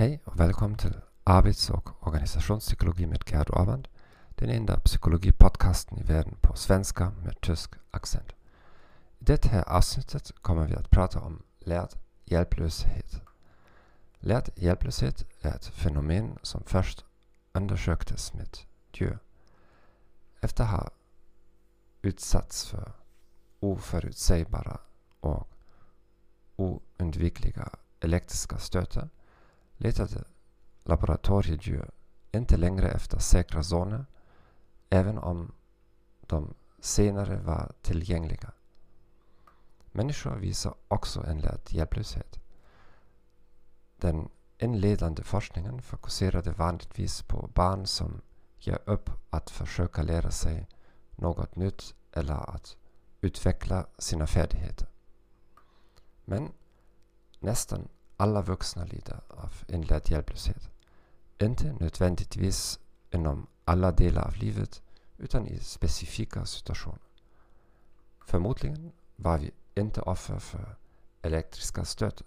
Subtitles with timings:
[0.00, 3.88] Hej och Välkommen till Arbets och organisationspsykologi med Gerhard Orwand,
[4.28, 8.32] den enda psykologipodcasten i världen på svenska med tysk accent.
[9.18, 11.88] I det här avsnittet kommer vi att prata om lärd
[12.24, 13.20] hjälplöshet.
[14.18, 17.04] Lärd hjälplöshet är ett fenomen som först
[17.52, 18.58] undersöktes med
[18.92, 19.18] djur.
[20.40, 20.90] Efter att ha
[22.02, 22.92] utsatts för
[23.60, 24.78] oförutsägbara
[25.20, 25.48] och
[26.56, 27.68] oundvikliga
[28.00, 29.08] elektriska stötar
[29.80, 30.24] letade
[30.84, 31.90] laboratoriedjur
[32.32, 34.06] inte längre efter säkra zoner
[34.90, 35.52] även om
[36.20, 38.52] de senare var tillgängliga.
[39.92, 42.40] Människor visar också en lätt hjälplöshet.
[43.96, 48.20] Den inledande forskningen fokuserade vanligtvis på barn som
[48.58, 50.68] ger upp att försöka lära sig
[51.10, 52.76] något nytt eller att
[53.20, 54.88] utveckla sina färdigheter.
[56.24, 56.52] Men
[57.38, 57.88] nästan
[58.20, 60.70] alla vuxna lider av inlärd hjälplöshet.
[61.38, 64.82] Inte nödvändigtvis inom alla delar av livet
[65.18, 67.00] utan i specifika situationer.
[68.26, 70.76] Förmodligen var vi inte offer för
[71.22, 72.22] elektriska stöd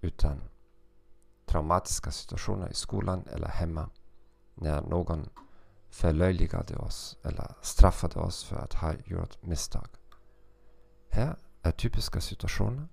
[0.00, 0.40] utan
[1.46, 3.90] traumatiska situationer i skolan eller hemma
[4.54, 5.28] när någon
[5.90, 9.88] förlöjligade oss eller straffade oss för att ha gjort misstag.
[11.10, 12.88] Här är typiska situationer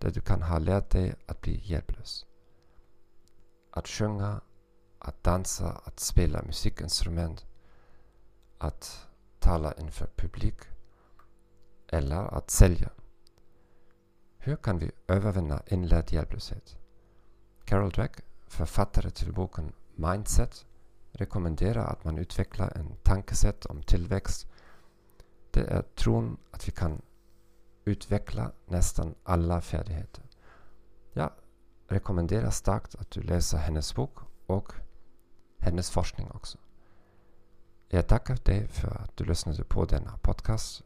[0.00, 2.26] där du kan ha lärt dig att bli hjälplös.
[3.70, 4.40] Att sjunga,
[4.98, 7.46] att dansa, att spela musikinstrument,
[8.58, 10.56] att tala inför publik
[11.88, 12.90] eller att sälja.
[14.38, 16.78] Hur kan vi övervinna inlärd hjälplöshet?
[17.64, 20.66] Carol Dweck, författare till boken Mindset,
[21.12, 24.46] rekommenderar att man utvecklar en tankesätt om tillväxt.
[25.50, 27.02] Det är tron att vi kan
[27.90, 30.24] utveckla nästan alla färdigheter.
[31.12, 31.30] Jag
[31.88, 34.72] rekommenderar starkt att du läser hennes bok och
[35.58, 36.58] hennes forskning också.
[37.88, 40.82] Jag tackar dig för att du lyssnade på denna podcast.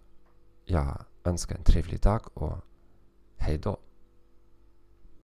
[0.64, 2.58] Jag önskar en trevlig dag och
[3.36, 3.78] hej då.